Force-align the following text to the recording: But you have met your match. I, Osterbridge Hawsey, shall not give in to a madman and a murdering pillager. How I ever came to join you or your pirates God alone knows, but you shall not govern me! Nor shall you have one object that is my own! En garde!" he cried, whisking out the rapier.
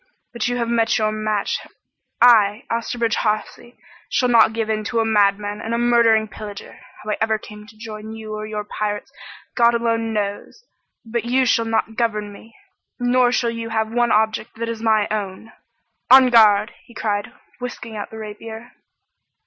But 0.33 0.47
you 0.47 0.57
have 0.57 0.67
met 0.67 0.97
your 0.97 1.11
match. 1.11 1.59
I, 2.19 2.63
Osterbridge 2.71 3.17
Hawsey, 3.17 3.77
shall 4.09 4.29
not 4.29 4.51
give 4.51 4.67
in 4.67 4.83
to 4.85 4.99
a 4.99 5.05
madman 5.05 5.61
and 5.61 5.75
a 5.75 5.77
murdering 5.77 6.27
pillager. 6.27 6.79
How 7.03 7.11
I 7.11 7.17
ever 7.21 7.37
came 7.37 7.67
to 7.67 7.77
join 7.77 8.11
you 8.13 8.33
or 8.33 8.47
your 8.47 8.63
pirates 8.63 9.11
God 9.53 9.75
alone 9.75 10.11
knows, 10.11 10.63
but 11.05 11.25
you 11.25 11.45
shall 11.45 11.65
not 11.65 11.97
govern 11.97 12.33
me! 12.33 12.55
Nor 12.99 13.31
shall 13.31 13.51
you 13.51 13.69
have 13.69 13.91
one 13.93 14.11
object 14.11 14.55
that 14.55 14.69
is 14.69 14.81
my 14.81 15.07
own! 15.11 15.51
En 16.11 16.31
garde!" 16.31 16.73
he 16.83 16.95
cried, 16.95 17.31
whisking 17.59 17.95
out 17.95 18.09
the 18.09 18.17
rapier. 18.17 18.71